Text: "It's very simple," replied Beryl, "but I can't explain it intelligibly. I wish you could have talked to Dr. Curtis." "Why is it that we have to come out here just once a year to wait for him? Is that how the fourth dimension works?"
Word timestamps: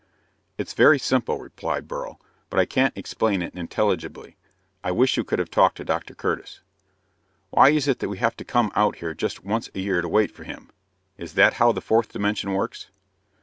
"It's 0.57 0.73
very 0.73 0.97
simple," 0.97 1.37
replied 1.37 1.87
Beryl, 1.87 2.19
"but 2.49 2.59
I 2.59 2.65
can't 2.65 2.97
explain 2.97 3.43
it 3.43 3.53
intelligibly. 3.53 4.35
I 4.83 4.89
wish 4.89 5.15
you 5.15 5.23
could 5.23 5.37
have 5.37 5.51
talked 5.51 5.77
to 5.77 5.83
Dr. 5.85 6.15
Curtis." 6.15 6.61
"Why 7.51 7.69
is 7.69 7.87
it 7.87 7.99
that 7.99 8.09
we 8.09 8.17
have 8.17 8.35
to 8.37 8.43
come 8.43 8.71
out 8.75 8.95
here 8.95 9.13
just 9.13 9.43
once 9.43 9.69
a 9.75 9.79
year 9.79 10.01
to 10.01 10.09
wait 10.09 10.31
for 10.31 10.43
him? 10.43 10.71
Is 11.19 11.33
that 11.35 11.53
how 11.61 11.71
the 11.71 11.81
fourth 11.81 12.13
dimension 12.13 12.53
works?" 12.53 12.87